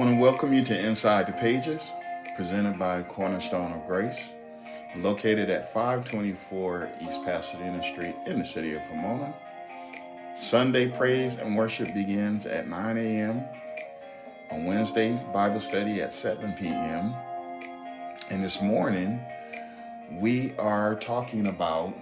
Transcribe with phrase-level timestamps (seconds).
[0.00, 1.92] Want to welcome you to Inside the Pages,
[2.34, 4.32] presented by Cornerstone of Grace,
[4.96, 9.34] located at 524 East Pasadena Street in the city of Pomona.
[10.34, 13.44] Sunday praise and worship begins at 9 a.m.
[14.50, 17.12] On Wednesdays, Bible study at 7 p.m.
[18.30, 19.20] And this morning,
[20.12, 21.94] we are talking about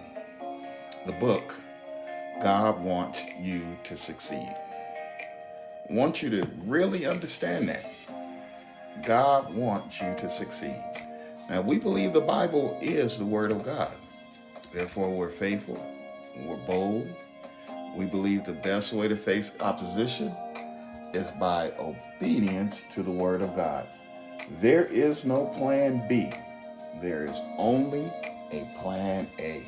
[1.04, 1.60] the book,
[2.40, 4.54] God Wants You to Succeed.
[5.90, 7.84] Want you to really understand that.
[9.06, 10.82] God wants you to succeed.
[11.48, 13.94] Now, we believe the Bible is the Word of God.
[14.74, 15.82] Therefore, we're faithful,
[16.44, 17.08] we're bold.
[17.96, 20.30] We believe the best way to face opposition
[21.14, 23.88] is by obedience to the Word of God.
[24.60, 26.30] There is no plan B,
[27.00, 28.12] there is only
[28.52, 29.62] a plan A.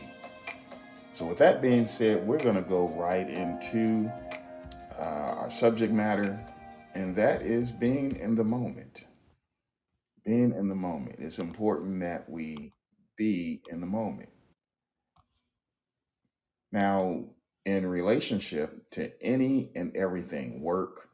[1.14, 4.10] So, with that being said, we're going to go right into
[5.50, 6.38] our subject matter,
[6.94, 9.06] and that is being in the moment.
[10.24, 11.16] Being in the moment.
[11.18, 12.72] It's important that we
[13.18, 14.28] be in the moment.
[16.70, 17.24] Now,
[17.64, 21.08] in relationship to any and everything, work,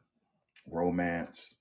[0.67, 1.55] romance,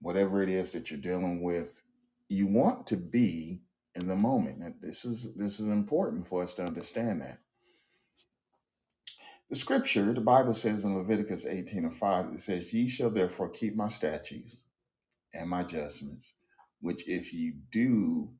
[0.00, 1.82] whatever it is that you're dealing with,
[2.30, 3.60] you want to be
[3.94, 4.62] in the moment.
[4.62, 7.40] And this is this is important for us to understand that.
[9.48, 13.48] The scripture, the Bible says in Leviticus 18 and 5, it says, Ye shall therefore
[13.48, 14.56] keep my statutes
[15.32, 16.32] and my judgments,
[16.80, 18.32] which if ye do,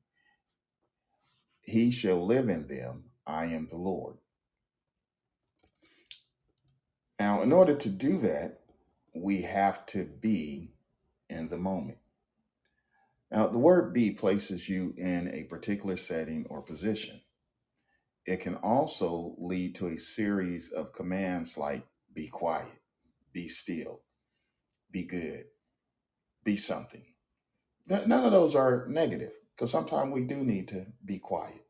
[1.62, 3.04] he shall live in them.
[3.26, 4.16] I am the Lord.
[7.18, 8.60] Now, in order to do that,
[9.14, 10.74] we have to be
[11.28, 11.98] in the moment.
[13.30, 17.20] Now, the word be places you in a particular setting or position.
[18.26, 22.80] It can also lead to a series of commands like be quiet,
[23.32, 24.02] be still,
[24.90, 25.44] be good,
[26.44, 27.04] be something.
[27.88, 31.66] None of those are negative because sometimes we do need to be quiet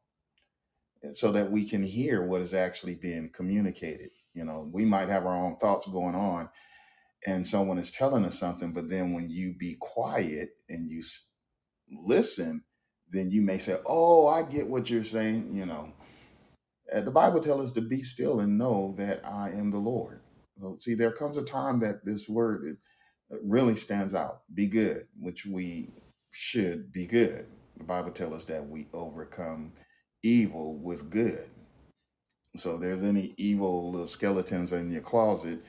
[1.04, 4.08] eh, so that we can hear what is actually being communicated.
[4.32, 6.48] You know, we might have our own thoughts going on
[7.26, 11.02] and someone is telling us something, but then when you be quiet and you
[11.90, 12.64] listen,
[13.10, 15.52] then you may say, Oh, I get what you're saying.
[15.52, 15.95] You know,
[16.92, 20.20] Uh, the Bible tells us to be still and know that I am the Lord.
[20.60, 22.78] So, see, there comes a time that this word it,
[23.34, 24.42] it really stands out.
[24.54, 25.90] Be good, which we
[26.32, 27.46] should be good.
[27.78, 29.72] The Bible tells us that we overcome
[30.24, 31.50] evil with good.
[32.56, 35.60] So, if there's any evil little skeletons in your closet,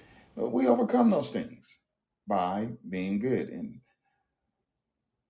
[0.41, 1.79] uh, we overcome those things
[2.27, 3.49] by being good.
[3.49, 3.79] And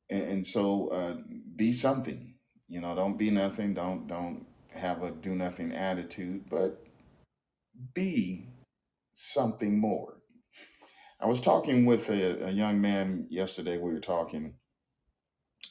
[0.10, 1.16] and, and so, uh,
[1.56, 2.36] be something.
[2.70, 3.76] You know, don't be nothing.
[3.76, 4.47] Don't don't
[4.78, 6.84] have a do nothing attitude, but
[7.94, 8.50] be
[9.14, 10.18] something more.
[11.20, 13.78] I was talking with a, a young man yesterday.
[13.78, 14.56] We were talking,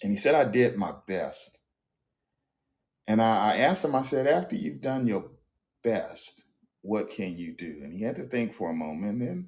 [0.03, 1.59] and he said, I did my best.
[3.07, 5.31] And I, I asked him, I said, after you've done your
[5.85, 6.43] best,
[6.83, 7.81] what can you do?
[7.83, 9.23] And he had to think for a moment.
[9.23, 9.47] And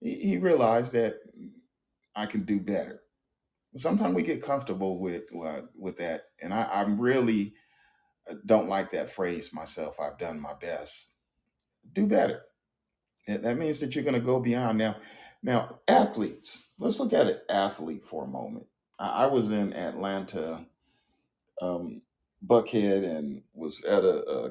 [0.00, 1.14] he, he realized that
[2.16, 3.00] I can do better.
[3.76, 6.22] Sometimes we get comfortable with uh, with that.
[6.42, 7.54] And I, I really
[8.46, 9.98] don't like that phrase myself.
[10.00, 11.14] I've done my best.
[11.94, 12.42] Do better
[13.28, 14.78] That means that you're going to go beyond.
[14.78, 14.96] Now,
[15.42, 16.70] now athletes.
[16.78, 18.66] Let's look at an athlete for a moment.
[19.00, 20.66] I, I was in Atlanta,
[21.62, 22.02] um,
[22.46, 24.46] Buckhead, and was at a, a,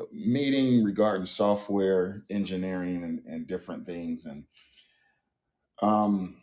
[0.00, 4.46] a meeting regarding software engineering and, and different things, and
[5.82, 6.38] um,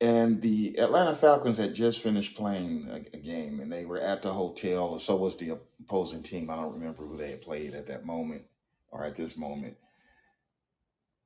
[0.00, 4.22] and the Atlanta Falcons had just finished playing a, a game, and they were at
[4.22, 6.50] the hotel, so was the opposing team.
[6.50, 8.42] I don't remember who they had played at that moment
[8.90, 9.76] or at this moment,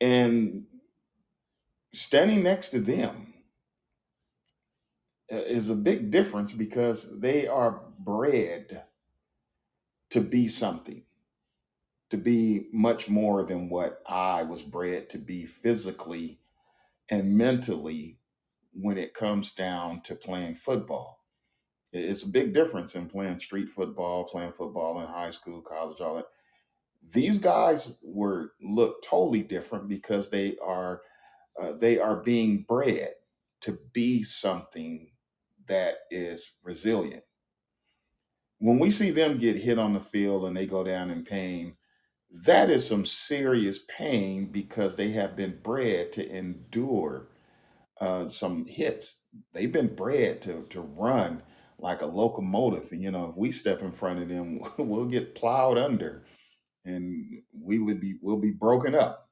[0.00, 0.66] and
[1.92, 3.34] standing next to them
[5.32, 8.84] uh, is a big difference because they are bred
[10.10, 11.02] to be something,
[12.10, 16.38] to be much more than what I was bred to be physically
[17.08, 18.19] and mentally
[18.72, 21.20] when it comes down to playing football.
[21.92, 26.16] It's a big difference in playing street football, playing football in high school, college, all
[26.16, 26.26] that.
[27.14, 31.02] These guys were look totally different because they are
[31.60, 33.08] uh, they are being bred
[33.62, 35.12] to be something
[35.68, 37.24] that is resilient
[38.60, 41.76] when we see them get hit on the field and they go down in pain,
[42.46, 47.29] that is some serious pain because they have been bred to endure
[48.00, 49.24] uh, some hits.
[49.52, 51.42] They've been bred to to run
[51.78, 52.88] like a locomotive.
[52.92, 56.24] And you know, if we step in front of them, we'll get plowed under,
[56.84, 59.28] and we would be we'll be broken up.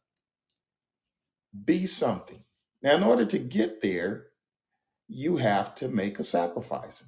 [1.65, 2.45] Be something.
[2.83, 4.27] Now, in order to get there,
[5.09, 7.05] you have to make a sacrifice.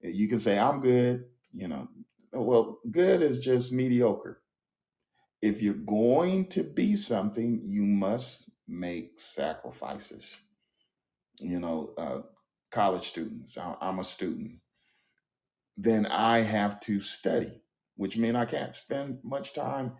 [0.00, 1.88] You can say, I'm good, you know.
[2.32, 4.40] Well, good is just mediocre.
[5.42, 10.38] If you're going to be something, you must make sacrifices.
[11.40, 12.22] You know, uh,
[12.70, 14.60] college students, I- I'm a student,
[15.76, 17.62] then I have to study,
[17.96, 19.96] which means I can't spend much time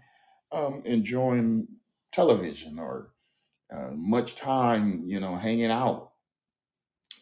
[0.53, 1.69] um, enjoying
[2.13, 3.13] television or
[3.73, 6.13] uh, much time, you know, hanging out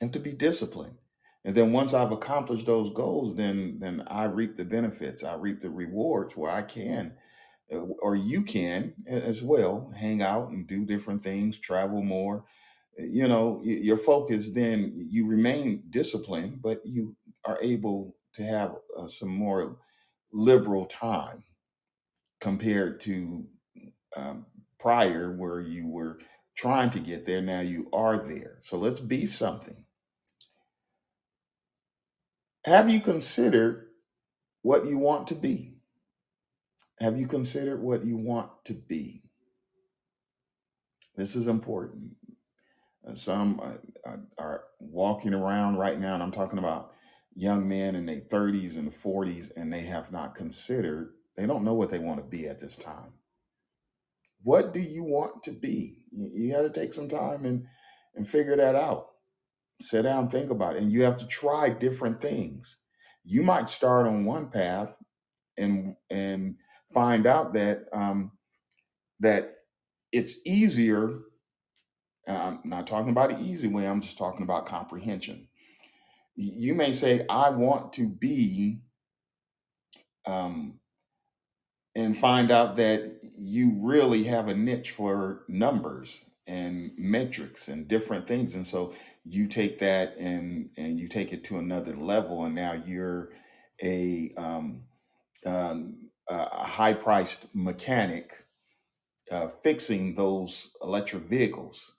[0.00, 0.98] and to be disciplined.
[1.44, 5.24] And then once I've accomplished those goals, then then I reap the benefits.
[5.24, 7.16] I reap the rewards where I can,
[7.72, 12.44] uh, or you can as well, hang out and do different things, travel more.
[12.98, 19.08] You know, your focus then you remain disciplined, but you are able to have uh,
[19.08, 19.78] some more
[20.32, 21.44] liberal time
[22.40, 23.46] compared to
[24.16, 24.46] um,
[24.78, 26.18] prior where you were
[26.56, 27.42] trying to get there.
[27.42, 28.58] Now you are there.
[28.62, 29.84] So let's be something.
[32.64, 33.86] Have you considered
[34.62, 35.76] what you want to be?
[37.00, 39.22] Have you considered what you want to be?
[41.16, 42.14] This is important.
[43.14, 43.60] Some
[44.38, 46.92] are walking around right now, and I'm talking about
[47.34, 51.74] young men in their 30s and 40s, and they have not considered, they don't know
[51.74, 53.14] what they want to be at this time.
[54.42, 55.98] What do you want to be?
[56.10, 57.66] You, you got to take some time and,
[58.14, 59.04] and figure that out.
[59.80, 62.80] Sit down, think about it, and you have to try different things.
[63.24, 64.96] You might start on one path
[65.56, 66.56] and and
[66.92, 68.32] find out that um,
[69.20, 69.52] that
[70.12, 71.20] it's easier.
[72.30, 73.86] Uh, I'm not talking about the easy way.
[73.86, 75.48] I'm just talking about comprehension.
[76.36, 78.82] You may say, "I want to be,"
[80.26, 80.80] um,
[81.94, 88.28] and find out that you really have a niche for numbers and metrics and different
[88.28, 88.94] things, and so
[89.24, 93.30] you take that and and you take it to another level, and now you're
[93.82, 94.84] a um,
[95.44, 98.30] um, a high priced mechanic
[99.30, 101.94] uh, fixing those electric vehicles.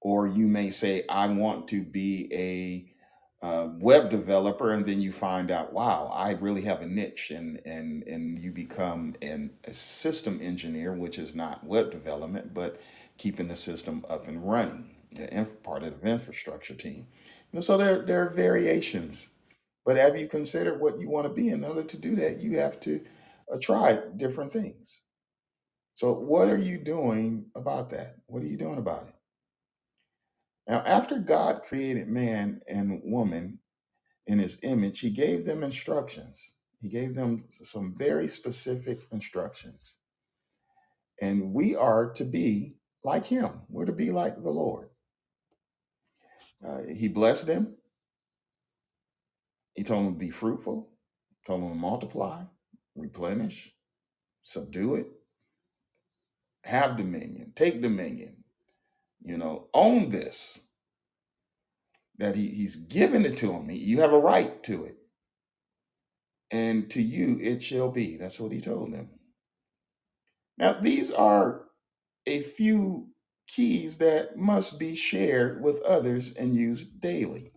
[0.00, 5.12] Or you may say, I want to be a uh, web developer, and then you
[5.12, 9.72] find out, wow, I really have a niche, and and and you become an, a
[9.72, 12.80] system engineer, which is not web development, but
[13.16, 17.06] keeping the system up and running, the inf- part of the infrastructure team.
[17.52, 19.30] And so there there are variations,
[19.86, 21.48] but have you considered what you want to be?
[21.48, 23.02] In order to do that, you have to
[23.52, 25.02] uh, try different things.
[25.96, 28.16] So, what are you doing about that?
[28.26, 29.14] What are you doing about it?
[30.68, 33.60] Now, after God created man and woman
[34.26, 36.56] in his image, he gave them instructions.
[36.80, 39.96] He gave them some very specific instructions.
[41.20, 44.90] And we are to be like him, we're to be like the Lord.
[46.64, 47.76] Uh, he blessed them,
[49.74, 50.90] he told them to be fruitful,
[51.46, 52.42] told them to multiply,
[52.94, 53.74] replenish,
[54.42, 55.06] subdue it,
[56.64, 58.37] have dominion, take dominion,
[59.20, 60.62] you know, own this.
[62.18, 63.68] That he, he's given it to him.
[63.70, 64.96] You have a right to it.
[66.52, 68.18] and to you it shall be.
[68.18, 69.10] That's what he told them.
[70.58, 71.64] Now, these are
[72.26, 73.08] a few
[73.48, 77.52] keys that must be shared with others and used daily.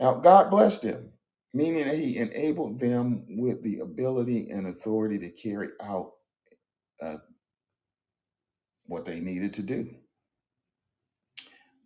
[0.00, 1.10] Now, God blessed them,
[1.54, 6.12] meaning that he enabled them with the ability and authority to carry out
[7.02, 7.16] uh,
[8.86, 9.88] what they needed to do.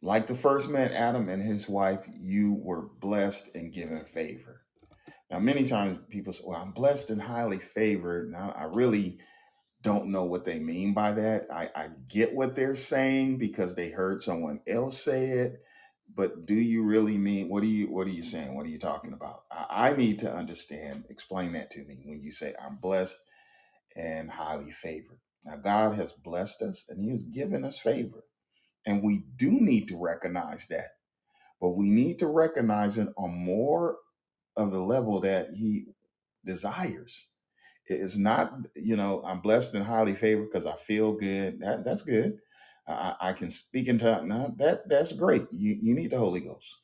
[0.02, 4.62] Like the first man, Adam and his wife, you were blessed and given favor.
[5.30, 8.30] Now, many times people say, Well, I'm blessed and highly favored.
[8.30, 9.18] Now, I really
[9.82, 11.46] don't know what they mean by that.
[11.52, 15.62] I, I get what they're saying because they heard someone else say it,
[16.14, 18.54] but do you really mean what are you what are you saying?
[18.54, 19.44] What are you talking about?
[19.50, 21.04] I, I need to understand.
[21.08, 23.22] Explain that to me when you say I'm blessed
[23.96, 25.20] and highly favored.
[25.44, 28.24] Now God has blessed us and He has given us favor.
[28.86, 30.90] And we do need to recognize that.
[31.60, 33.98] But we need to recognize it on more
[34.56, 35.86] of the level that He
[36.44, 37.26] desires
[37.86, 41.60] it's not, you know, I'm blessed and highly favored because I feel good.
[41.60, 42.38] That that's good.
[42.88, 44.28] I, I can speak in tongues.
[44.28, 45.42] No, that that's great.
[45.52, 46.80] You you need the Holy Ghost.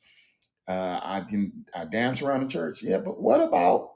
[0.67, 2.81] Uh, I can I dance around the church.
[2.83, 3.91] Yeah, but what about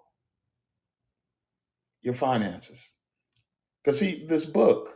[2.02, 2.94] your finances?
[3.84, 4.90] Because see, this book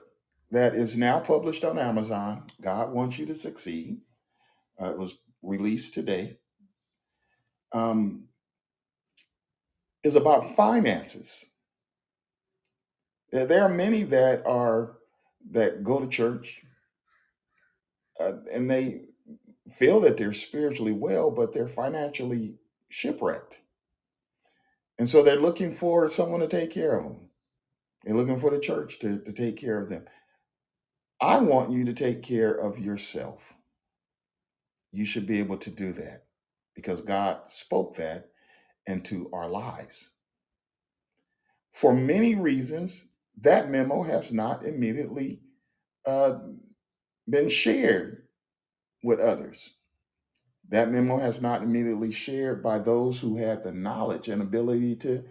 [0.51, 4.01] that is now published on Amazon, God wants you to succeed.
[4.81, 6.37] Uh, it was released today.
[7.71, 8.25] Um,
[10.03, 11.45] is about finances.
[13.31, 14.97] There are many that are
[15.51, 16.61] that go to church
[18.19, 19.01] uh, and they
[19.67, 22.55] feel that they're spiritually well, but they're financially
[22.89, 23.59] shipwrecked.
[24.97, 27.24] And so they're looking for someone to take care of them.
[28.05, 30.05] They're looking for the church to, to take care of them.
[31.21, 33.55] I want you to take care of yourself.
[34.91, 36.25] You should be able to do that
[36.75, 38.29] because God spoke that
[38.87, 40.11] into our lives.
[41.71, 43.07] For many reasons,
[43.41, 45.41] that memo has not immediately
[46.05, 46.39] uh,
[47.29, 48.23] been shared
[49.03, 49.73] with others.
[50.69, 55.23] That memo has not immediately shared by those who had the knowledge and ability to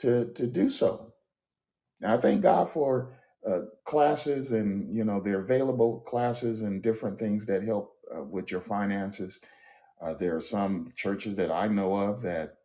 [0.00, 1.11] to to do so.
[2.02, 3.14] Now, I thank God for
[3.46, 8.52] uh, classes and you know they're available classes and different things that help uh, with
[8.52, 9.40] your finances.
[10.02, 12.56] Uh, there are some churches that I know of that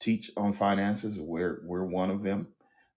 [0.00, 1.20] teach on finances.
[1.20, 2.48] We're we're one of them.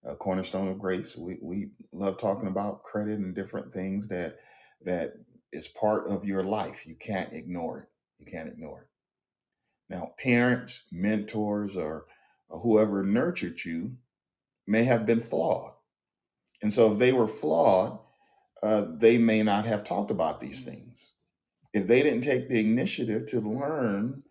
[0.07, 1.17] Uh, Cornerstone of Grace.
[1.17, 4.37] We we love talking about credit and different things that
[4.83, 5.13] that
[5.53, 6.85] is part of your life.
[6.87, 7.89] You can't ignore it.
[8.19, 8.87] You can't ignore it.
[9.89, 12.05] Now, parents, mentors, or,
[12.49, 13.97] or whoever nurtured you
[14.67, 15.73] may have been flawed,
[16.61, 17.99] and so if they were flawed,
[18.61, 21.11] uh, they may not have talked about these things.
[21.73, 24.23] If they didn't take the initiative to learn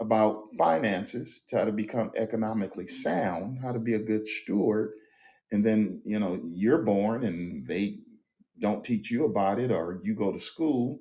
[0.00, 4.92] about finances, how to become economically sound, how to be a good steward,
[5.50, 8.00] and then you know you're born and they
[8.58, 11.00] don't teach you about it, or you go to school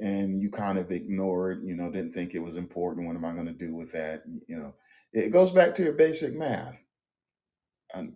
[0.00, 3.06] and you kind of ignore it, you know, didn't think it was important.
[3.06, 4.22] What am I going to do with that?
[4.46, 4.74] You know,
[5.12, 6.86] it goes back to your basic math.
[7.94, 8.14] And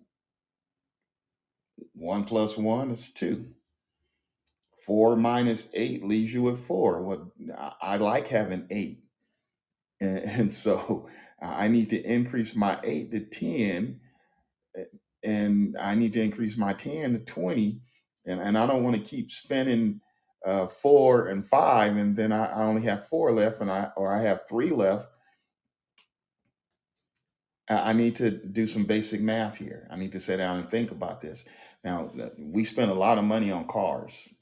[1.95, 3.55] one plus one is two.
[4.87, 7.03] Four minus eight leaves you with four.
[7.03, 9.01] Well, I I like having eight.
[10.01, 11.09] And, and so
[11.41, 14.01] I need to increase my eight to 10,
[14.77, 14.85] eh,
[15.23, 17.81] and I need to increase my 10 to 20.
[18.27, 20.01] And, and I don't want to keep spending
[20.45, 24.15] uh, four and five, and then I, I only have four left, and I or
[24.15, 25.09] I have three left.
[27.69, 29.89] I need to do some basic math here.
[29.91, 31.45] I need to sit down and think about this.
[31.85, 34.33] Now, uh, we spend a lot of money on cars,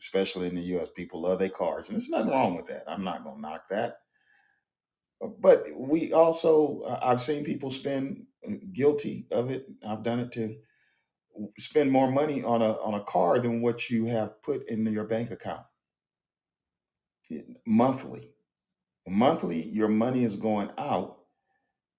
[0.00, 0.88] especially in the U.S.
[0.94, 2.84] People love their cars, and there's nothing wrong with that.
[2.88, 3.98] I'm not going to knock that.
[5.20, 9.66] But we also, uh, I've seen people spend uh, guilty of it.
[9.86, 10.56] I've done it too.
[11.58, 15.04] Spend more money on a on a car than what you have put in your
[15.04, 15.62] bank account
[17.66, 18.30] monthly.
[19.06, 21.17] Monthly, your money is going out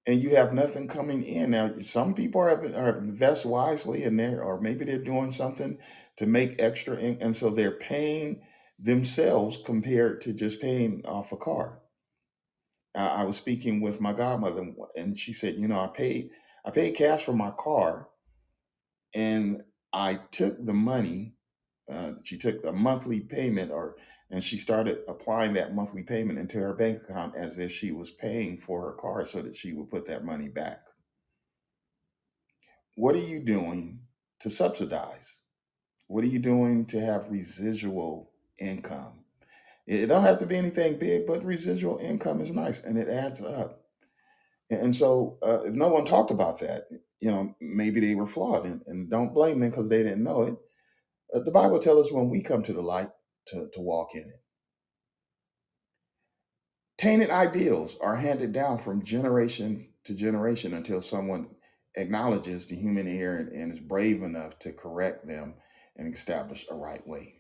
[0.10, 1.52] and you have nothing coming in.
[1.52, 5.78] Now, some people are, are invest wisely in there, or maybe they're doing something
[6.18, 8.42] to make extra, in, and so they're paying
[8.80, 11.82] themselves compared to just paying off a car.
[12.96, 16.32] I, I was speaking with my godmother, and she said, "You know, I paid
[16.66, 18.08] I paid cash for my car,
[19.14, 19.62] and
[19.94, 21.36] I took the money.
[21.88, 23.96] Uh, she took the monthly payment, or
[24.30, 28.12] and she started applying that monthly payment into her bank account as if she was
[28.12, 30.88] paying for her car, so that she would put that money back.
[32.96, 34.02] What are you doing
[34.40, 35.40] to subsidize?
[36.08, 39.26] What are you doing to have residual income?
[39.88, 43.44] It don't have to be anything big, but residual income is nice and it adds
[43.44, 43.82] up.
[44.70, 46.84] And so, uh, if no one talked about that,
[47.20, 50.44] you know, maybe they were flawed, and, and don't blame them because they didn't know
[50.44, 50.56] it.
[51.34, 53.10] Uh, the Bible tells us when we come to the light
[53.52, 54.44] to, to walk in it.
[56.98, 61.48] Tainted ideals are handed down from generation to generation until someone
[61.96, 65.56] acknowledges the human error and, and is brave enough to correct them
[65.96, 67.36] and establish a right way.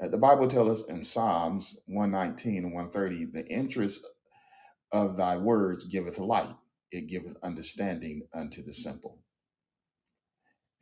[0.00, 4.06] Uh, the Bible tells us in Psalms 119 and 130, the interest
[4.92, 6.54] of thy words giveth light,
[6.90, 9.18] it giveth understanding unto the simple.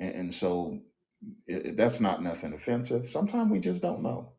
[0.00, 0.80] And, and so
[1.74, 3.06] that's not nothing offensive.
[3.06, 4.32] Sometimes we just don't know.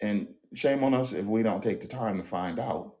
[0.00, 2.94] And shame on us if we don't take the time to find out.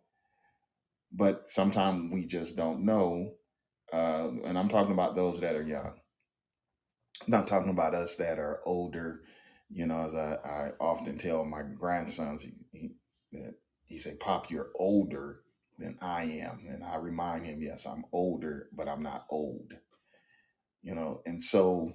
[1.12, 3.34] But sometimes we just don't know.
[3.92, 5.94] Uh, and I'm talking about those that are young.
[7.22, 9.22] I'm not talking about us that are older.
[9.68, 12.90] You know, as I, I often tell my grandsons, he, he,
[13.32, 13.54] that
[13.86, 15.40] he say, "Pop, you're older
[15.78, 19.72] than I am," and I remind him, "Yes, I'm older, but I'm not old."
[20.82, 21.94] You know, and so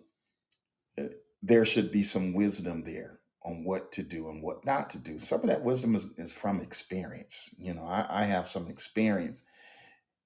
[1.41, 5.19] there should be some wisdom there on what to do and what not to do.
[5.19, 7.53] Some of that wisdom is, is from experience.
[7.59, 9.43] You know, I, I have some experience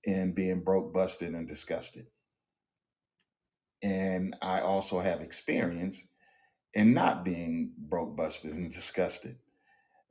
[0.04, 2.08] in being broke, busted, and disgusted.
[3.84, 6.08] And I also have experience
[6.74, 9.38] in not being broke, busted, and disgusted.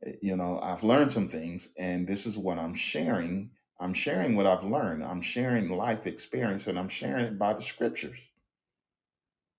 [0.07, 3.51] Uh, You know, I've learned some things, and this is what I'm sharing.
[3.81, 5.05] I'm sharing what I've learned.
[5.05, 8.19] I'm sharing life experience, and I'm sharing it by the scriptures,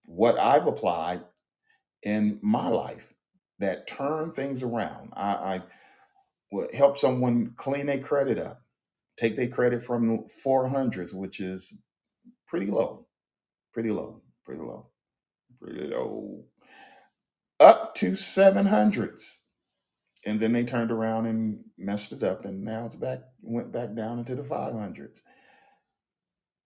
[0.09, 1.21] what I've applied
[2.01, 3.13] in my life
[3.59, 5.13] that turn things around.
[5.15, 5.61] I, I
[6.51, 8.63] would help someone clean their credit up,
[9.19, 11.79] take their credit from 400s, which is
[12.47, 13.05] pretty low,
[13.71, 14.87] pretty low, pretty low,
[15.61, 16.45] pretty low,
[17.59, 19.41] up to 700s.
[20.25, 23.93] And then they turned around and messed it up, and now it's back, went back
[23.93, 25.19] down into the 500s.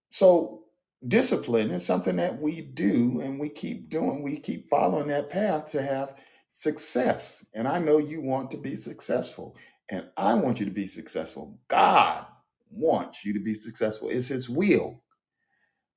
[0.08, 0.63] So
[1.08, 4.22] discipline is something that we do and we keep doing.
[4.22, 6.14] We keep following that path to have
[6.48, 7.46] success.
[7.54, 9.56] And I know you want to be successful.
[9.90, 11.58] And I want you to be successful.
[11.68, 12.26] God
[12.70, 14.08] wants you to be successful.
[14.08, 15.02] It's his will.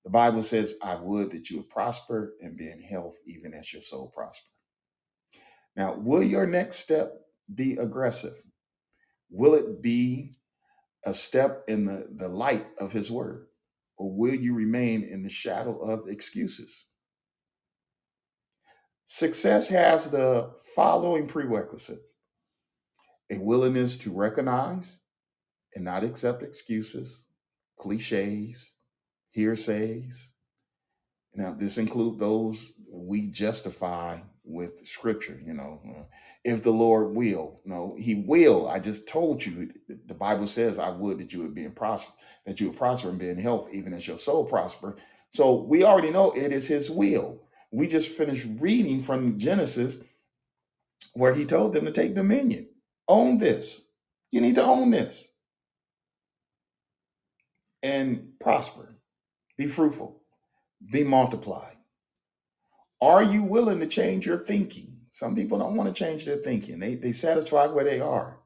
[0.03, 3.73] The Bible says, I would that you would prosper and be in health, even as
[3.73, 4.49] your soul prosper.
[5.75, 7.13] Now, will your next step
[7.53, 8.35] be aggressive?
[9.29, 10.33] Will it be
[11.05, 13.47] a step in the, the light of his word?
[13.97, 16.85] Or will you remain in the shadow of excuses?
[19.05, 22.15] Success has the following prerequisites
[23.29, 25.01] a willingness to recognize
[25.75, 27.25] and not accept excuses,
[27.77, 28.73] cliches,
[29.35, 30.33] hearsays.
[31.33, 36.03] Now, this includes those we justify with scripture, you know, uh,
[36.43, 37.61] if the Lord will.
[37.65, 38.67] No, he will.
[38.69, 42.13] I just told you, the Bible says, I would that you would be in prosper,
[42.45, 44.95] that you would prosper and be in health, even as your soul prosper.
[45.31, 47.43] So we already know it is his will.
[47.71, 50.01] We just finished reading from Genesis
[51.13, 52.69] where he told them to take dominion.
[53.07, 53.89] Own this.
[54.31, 55.33] You need to own this
[57.83, 58.97] and prosper.
[59.57, 60.21] Be fruitful.
[60.91, 61.75] Be multiplied.
[63.01, 65.01] Are you willing to change your thinking?
[65.09, 66.79] Some people don't want to change their thinking.
[66.79, 68.39] They they satisfied where they are.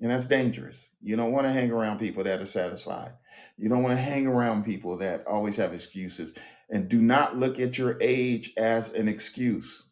[0.00, 0.90] And that's dangerous.
[1.00, 3.12] You don't want to hang around people that are satisfied.
[3.56, 6.36] You don't want to hang around people that always have excuses.
[6.68, 9.84] And do not look at your age as an excuse.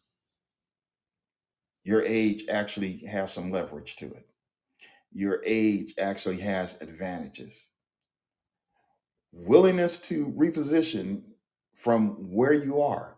[1.83, 4.27] Your age actually has some leverage to it.
[5.11, 7.69] Your age actually has advantages.
[9.31, 11.23] Willingness to reposition
[11.73, 13.17] from where you are.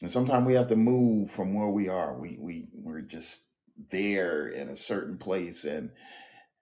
[0.00, 2.18] And sometimes we have to move from where we are.
[2.18, 3.48] We we we're just
[3.90, 5.90] there in a certain place and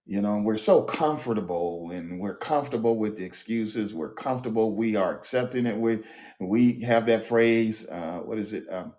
[0.06, 3.94] you know we're so comfortable and we're comfortable with the excuses.
[3.94, 4.74] We're comfortable.
[4.76, 5.76] We are accepting it.
[5.78, 6.00] We
[6.40, 8.64] we have that phrase uh what is it?
[8.72, 8.94] Um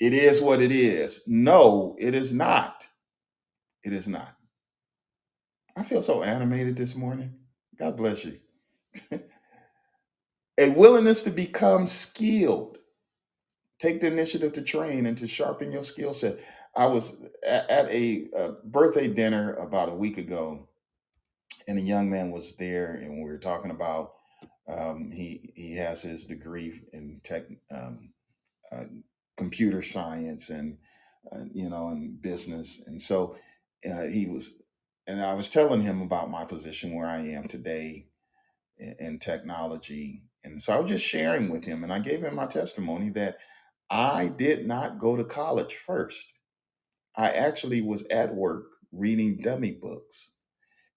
[0.00, 1.24] it is what it is.
[1.26, 2.86] No it is not.
[3.84, 4.36] It is not.
[5.76, 7.34] I feel so animated this morning.
[7.78, 8.38] God bless you.
[10.58, 12.78] A willingness to become skilled
[13.80, 16.38] take the initiative to train and to sharpen your skill set.
[16.76, 18.28] I was at a,
[18.64, 20.68] birthday dinner about a week ago,
[21.66, 24.12] and a young man was there, and we were talking about
[24.68, 28.12] um, he he has his degree in tech, um,
[28.70, 28.84] uh,
[29.36, 30.78] computer science, and
[31.32, 33.36] uh, you know, and business, and so
[33.84, 34.62] uh, he was,
[35.06, 38.06] and I was telling him about my position where I am today
[38.78, 42.46] in technology, and so I was just sharing with him, and I gave him my
[42.46, 43.38] testimony that
[43.90, 46.32] I did not go to college first.
[47.16, 50.32] I actually was at work reading dummy books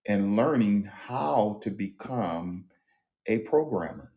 [0.07, 2.65] and learning how to become
[3.25, 4.11] a programmer.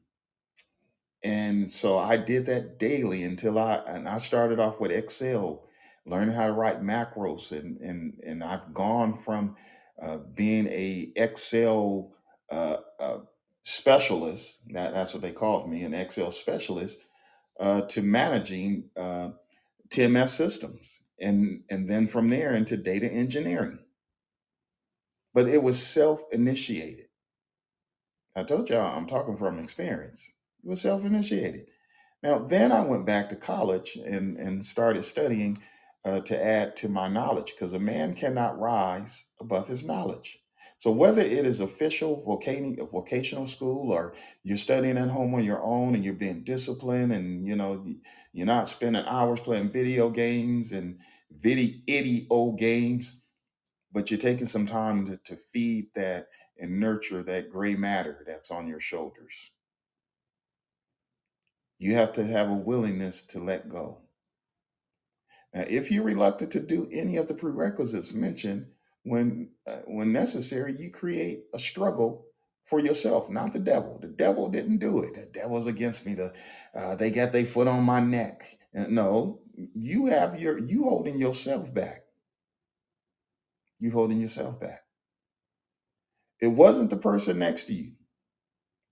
[1.25, 5.65] And so I did that daily until I and I started off with Excel,
[6.05, 9.57] learning how to write macros, and and and I've gone from
[10.01, 12.13] uh, being a Excel
[12.51, 13.19] uh, uh,
[13.63, 14.61] specialist.
[14.73, 17.01] That that's what they called me, an Excel specialist,
[17.61, 19.31] uh, to managing uh,
[19.89, 23.81] TMS systems, and and then from there into data engineering.
[25.35, 27.07] But it was self initiated.
[28.35, 30.33] I told y'all I'm talking from experience.
[30.65, 31.67] It was self initiated.
[32.23, 35.63] Now then I went back to college and and started studying
[36.05, 40.39] uh, to add to my knowledge because a man cannot rise above his knowledge.
[40.79, 45.95] So whether it is official vocational school or you're studying at home on your own
[45.95, 47.87] and you're being disciplined and you know
[48.33, 50.99] you're not spending hours playing video games and
[51.31, 53.21] video idio games,
[53.93, 58.51] but you're taking some time to, to feed that and nurture that gray matter that's
[58.51, 59.53] on your shoulders.
[61.79, 64.03] You have to have a willingness to let go.
[65.55, 68.67] Now, if you're reluctant to do any of the prerequisites mentioned,
[69.07, 72.27] when uh, when necessary, you create a struggle
[72.65, 74.01] for yourself, not the devil.
[74.03, 75.15] The devil didn't do it.
[75.15, 76.15] The devil's against me.
[76.15, 76.35] The
[76.75, 78.43] uh, they got their foot on my neck.
[78.77, 79.41] Uh, No,
[79.75, 82.03] you have your you holding yourself back.
[83.79, 84.83] You holding yourself back.
[86.41, 87.93] It wasn't the person next to you,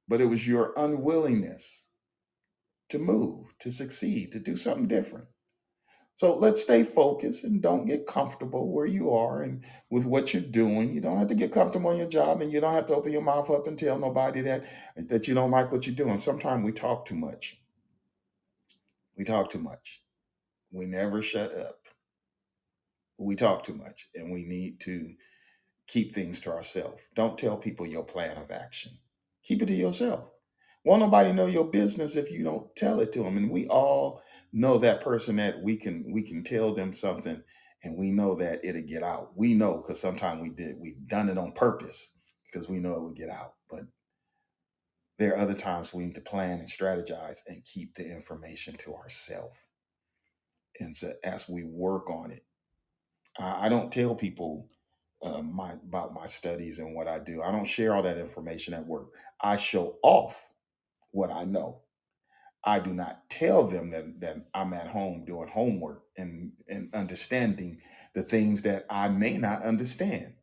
[0.09, 1.89] but it was your unwillingness
[2.91, 5.27] to move, to succeed, to do something different.
[6.17, 10.43] So let's stay focused and don't get comfortable where you are and with what you're
[10.43, 10.95] doing.
[10.95, 13.13] You don't have to get comfortable in your job and you don't have to open
[13.13, 14.65] your mouth up and tell nobody that
[14.97, 16.19] that you don't like what you're doing.
[16.19, 17.59] Sometimes we talk too much.
[19.17, 20.03] We talk too much.
[20.71, 21.89] We never shut up.
[23.19, 25.15] We talk too much and we need to
[25.89, 27.03] keep things to ourselves.
[27.15, 28.93] Don't tell people your plan of action.
[29.45, 30.31] Keep it to yourself.
[30.85, 33.37] Won't nobody know your business if you don't tell it to them.
[33.37, 34.23] And we all
[34.55, 37.43] know that person that we can we can tell them something
[37.85, 39.33] and we know that it'll get out.
[39.37, 43.03] We know because sometimes we did we've done it on purpose because we know it
[43.03, 43.55] would get out.
[43.71, 43.83] But
[45.19, 48.95] there are other times we need to plan and strategize and keep the information to
[48.95, 49.67] ourselves.
[50.81, 52.45] And so as we work on it,
[53.39, 54.69] I I don't tell people
[55.23, 57.43] uh, my about my studies and what I do.
[57.43, 59.09] I don't share all that information at work.
[59.43, 60.51] I show off
[61.13, 61.84] what I know.
[62.67, 67.81] I do not tell them that, that I'm at home doing homework and, and understanding
[68.15, 70.35] the things that I may not understand.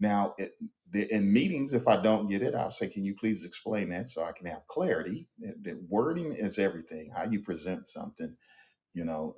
[0.00, 0.52] Now, it,
[0.90, 4.10] the, in meetings, if I don't get it, I'll say, Can you please explain that
[4.10, 5.28] so I can have clarity?
[5.88, 8.36] Wording is everything, how you present something,
[8.94, 9.34] you know,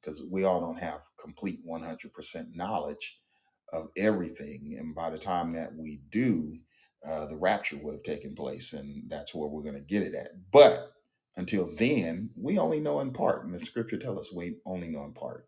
[0.00, 3.20] because we all don't have complete 100% knowledge
[3.72, 4.76] of everything.
[4.78, 6.58] And by the time that we do,
[7.06, 10.14] uh, the rapture would have taken place, and that's where we're going to get it
[10.14, 10.50] at.
[10.52, 10.91] But
[11.36, 15.04] until then, we only know in part, and the scripture tells us we only know
[15.04, 15.46] in part.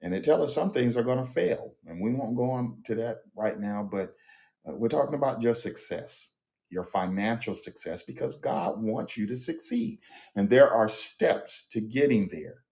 [0.00, 2.82] And it tells us some things are going to fail, and we won't go on
[2.84, 3.88] to that right now.
[3.90, 4.14] But
[4.66, 6.32] uh, we're talking about your success,
[6.70, 9.98] your financial success, because God wants you to succeed,
[10.36, 12.62] and there are steps to getting there,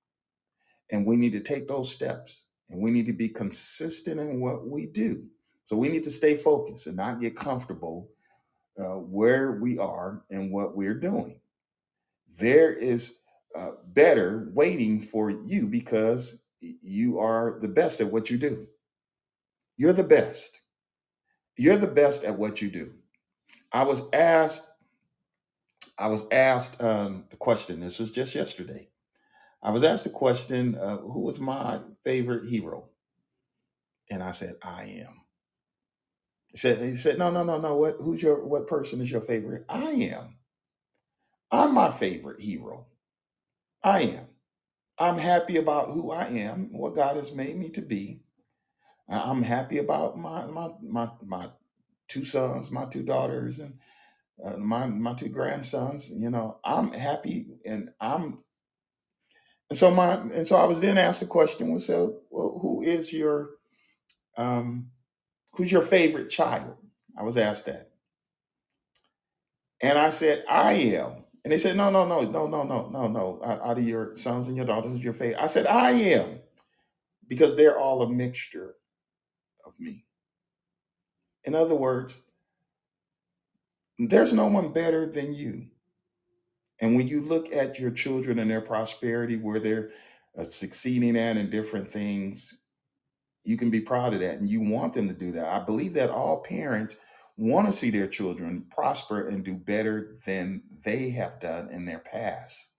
[0.90, 4.68] and we need to take those steps, and we need to be consistent in what
[4.68, 5.26] we do.
[5.64, 8.08] So we need to stay focused and not get comfortable
[8.78, 11.40] uh, where we are and what we're doing.
[12.40, 13.18] There is
[13.56, 18.68] uh, better waiting for you because you are the best at what you do.
[19.76, 20.60] You're the best.
[21.56, 22.94] You're the best at what you do.
[23.72, 24.70] I was asked.
[25.98, 27.80] I was asked um, the question.
[27.80, 28.88] This was just yesterday.
[29.62, 32.90] I was asked the question, uh, "Who was my favorite hero?"
[34.10, 35.22] And I said, "I am."
[36.48, 37.76] He said, "He said, no, no, no, no.
[37.76, 37.96] What?
[38.00, 38.44] Who's your?
[38.44, 39.64] What person is your favorite?
[39.68, 40.35] I am.
[41.50, 42.86] I'm my favorite hero.
[43.82, 44.28] I am.
[44.98, 48.20] I'm happy about who I am, what God has made me to be.
[49.08, 51.48] I'm happy about my my my my
[52.08, 53.78] two sons, my two daughters, and
[54.44, 56.10] uh, my my two grandsons.
[56.10, 58.44] You know, I'm happy, and I'm
[59.70, 61.72] and so my and so I was then asked the question.
[61.72, 63.50] Was so well, who is your
[64.36, 64.90] um
[65.54, 66.76] who's your favorite child?
[67.18, 67.92] I was asked that,
[69.82, 71.25] and I said I am.
[71.46, 73.40] And they said, no, no, no, no, no, no, no, no.
[73.44, 75.40] Out of your sons and your daughters, your favorite?
[75.40, 76.40] I said, I am,
[77.28, 78.74] because they're all a mixture
[79.64, 80.06] of me.
[81.44, 82.20] In other words,
[83.96, 85.68] there's no one better than you.
[86.80, 89.90] And when you look at your children and their prosperity, where they're
[90.36, 92.58] uh, succeeding at in different things,
[93.44, 95.46] you can be proud of that and you want them to do that.
[95.46, 96.96] I believe that all parents
[97.36, 101.98] want to see their children prosper and do better than they have done in their
[101.98, 102.70] past.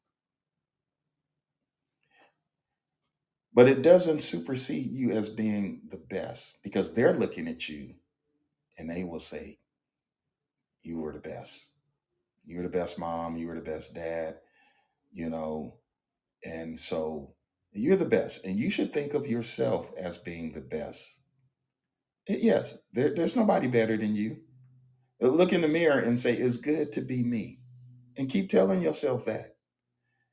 [3.54, 7.96] But it doesn't supersede you as being the best because they're looking at you
[8.78, 9.60] and they will say,
[10.82, 11.72] You were the best.
[12.46, 13.38] You were the best mom.
[13.38, 14.36] You were the best dad,
[15.12, 15.78] you know.
[16.43, 17.36] And so
[17.72, 18.46] you're the best.
[18.46, 21.22] And you should think of yourself as being the best.
[22.28, 24.41] Yes, there, there's nobody better than you.
[25.22, 27.60] Look in the mirror and say, It's good to be me.
[28.18, 29.58] And keep telling yourself that.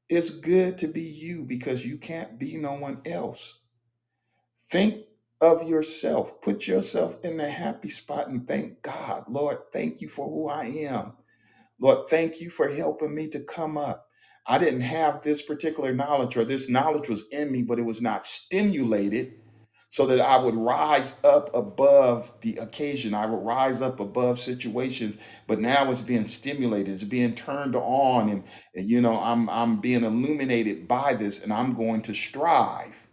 [0.09, 3.61] It's good to be you because you can't be no one else.
[4.57, 5.05] Think
[5.41, 6.43] of yourself.
[6.43, 9.25] Put yourself in the happy spot and thank God.
[9.29, 11.15] Lord, thank you for who I am.
[11.81, 14.09] Lord, thank you for helping me to come up.
[14.47, 18.03] I didn't have this particular knowledge, or this knowledge was in me, but it was
[18.03, 19.35] not stimulated
[19.95, 23.15] so that I would rise up above the occasion.
[23.15, 28.29] I would rise up above situations, but now it's being stimulated, it's being turned on,
[28.29, 28.43] and,
[28.75, 33.07] and, you know, I'm I'm being illuminated by this, and I'm going to strive.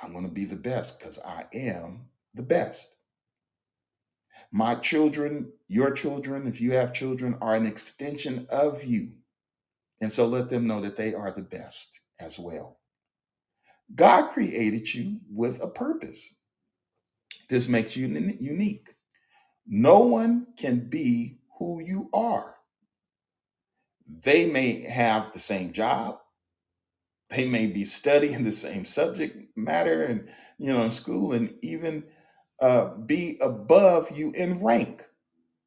[0.00, 2.94] I'm going to be the best because I am the best.
[4.52, 9.14] My children, your children, if you have children, are an extension of you.
[10.00, 12.78] And so let them know that they are the best as well.
[13.94, 16.36] God created you with a purpose.
[17.50, 18.88] This makes you uni- unique.
[19.66, 22.56] No one can be who you are.
[24.24, 26.18] They may have the same job,
[27.30, 32.04] They may be studying the same subject matter and you know in school and even
[32.62, 35.02] uh, be above you in rank,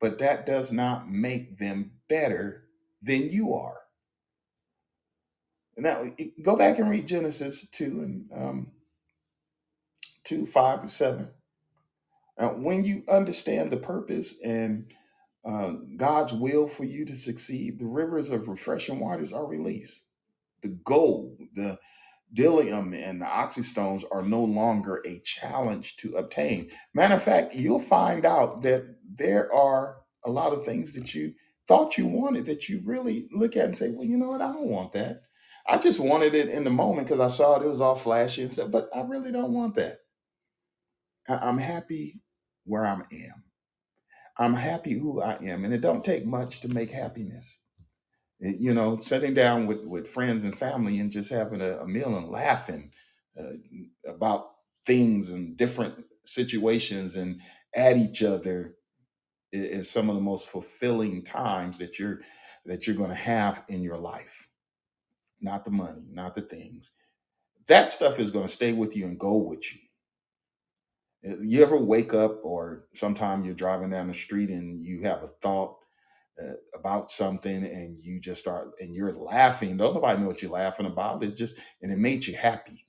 [0.01, 2.65] but that does not make them better
[3.01, 3.77] than you are.
[5.77, 8.71] Now it- go back and read Genesis two and um,
[10.25, 11.29] two five to seven.
[12.39, 14.91] Now, when you understand the purpose and
[15.45, 20.07] uh, God's will for you to succeed, the rivers of refreshing waters are released.
[20.63, 21.79] The gold, the
[22.35, 26.69] bdellium and the onyx stones are no longer a challenge to obtain.
[26.93, 31.33] Matter of fact, you'll find out that there are a lot of things that you
[31.67, 34.41] thought you wanted that you really look at and say, well, you know what?
[34.41, 35.23] I don't want that.
[35.67, 38.43] I just wanted it in the moment because I saw it, it was all flashy
[38.43, 39.99] and stuff, but I really don't want that.
[41.29, 42.15] I- I'm happy
[42.65, 43.43] where I am.
[44.37, 47.61] I'm happy who I am, and it don't take much to make happiness.
[48.39, 51.87] It- you know, sitting down with with friends and family and just having a, a
[51.87, 52.91] meal and laughing
[53.39, 53.53] uh,
[54.07, 54.51] about
[54.85, 57.41] things and different situations and
[57.75, 58.75] at each other
[59.53, 62.21] is some of the most fulfilling times that you're
[62.65, 64.49] that you're going to have in your life.
[65.41, 66.91] Not the money, not the things.
[67.67, 69.79] That stuff is going to stay with you and go with you
[71.27, 75.23] Uh, You ever wake up or sometime you're driving down the street and you have
[75.23, 75.77] a thought
[76.41, 79.77] uh, about something and you just start and you're laughing.
[79.77, 81.23] Don't nobody know what you're laughing about.
[81.23, 82.87] It just and it made you happy.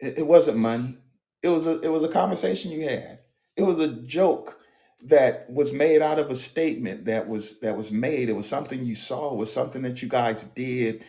[0.00, 0.98] It, it wasn't money.
[1.42, 3.20] It was a it was a conversation you had.
[3.56, 4.58] It was a joke
[5.04, 8.28] that was made out of a statement that was that was made.
[8.28, 9.32] It was something you saw.
[9.34, 11.04] It was something that you guys did.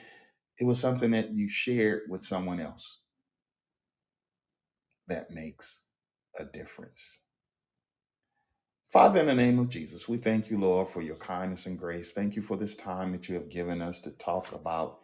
[0.59, 2.99] It was something that you shared with someone else.
[5.07, 5.83] That makes
[6.39, 7.19] a difference.
[8.91, 12.13] Father, in the name of Jesus, we thank you, Lord, for your kindness and grace.
[12.13, 14.99] Thank you for this time that you have given us to talk about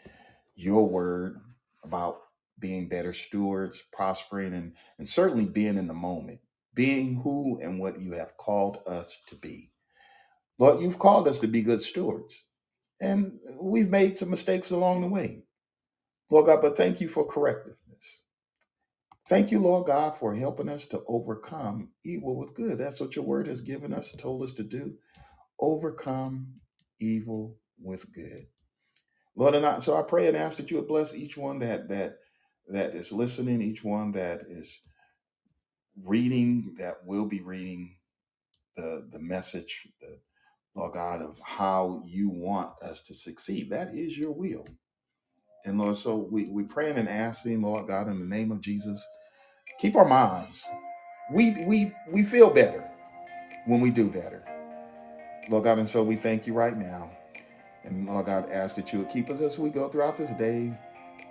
[0.56, 1.38] your word,
[1.84, 2.20] about
[2.60, 6.40] being better stewards, prospering, and, and certainly being in the moment,
[6.76, 9.70] being who and what you have called us to be.
[10.60, 12.46] Lord, you've called us to be good stewards,
[13.02, 15.44] and we've made some mistakes along the way.
[16.32, 18.22] Lord God, but thank you for correctiveness.
[19.30, 22.80] Thank you, Lord God, for helping us to overcome evil with good.
[22.80, 24.98] That's what your word has given us and told us to do.
[25.60, 26.56] Overcome
[27.00, 28.48] evil with good.
[29.36, 31.90] Lord, and I, so I pray and ask that you would bless each one that
[31.90, 32.18] that
[32.70, 34.80] that is listening, each one that is
[36.04, 37.98] reading, that will be reading
[38.76, 40.20] the the message, the
[40.76, 43.70] Lord God, of how you want us to succeed.
[43.72, 44.68] That is your will.
[45.66, 49.06] And Lord, so we, we praying and asking, Lord God, in the name of Jesus,
[49.80, 50.68] keep our minds.
[51.34, 52.90] We we we feel better
[53.68, 54.44] when we do better.
[55.50, 57.12] Lord God, and so we thank you right now.
[57.84, 60.78] And Lord God, ask that you would keep us as we go throughout this day,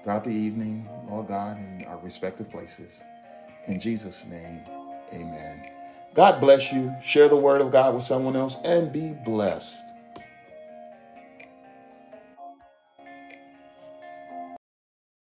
[0.02, 3.02] throughout the evening, Lord God, in our respective places.
[3.66, 4.62] In Jesus' name,
[5.12, 5.62] amen.
[6.14, 6.94] God bless you.
[7.02, 9.94] Share the word of God with someone else and be blessed.